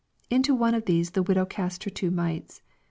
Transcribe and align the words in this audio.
Into 0.31 0.55
one 0.55 0.73
of 0.73 0.85
these 0.85 1.11
the 1.11 1.21
widow 1.21 1.45
cast 1.45 1.83
her 1.83 1.91
two 1.91 2.09
mites." 2.09 2.63